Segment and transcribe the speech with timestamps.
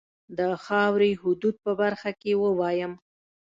[0.37, 2.93] د خاوري حدودو په برخه کې ووایم.